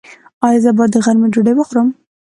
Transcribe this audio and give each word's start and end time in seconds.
ایا 0.45 0.59
زه 0.63 0.71
باید 0.77 0.91
د 0.93 0.97
غرمې 1.05 1.27
ډوډۍ 1.33 1.53
وخورم؟ 1.55 1.87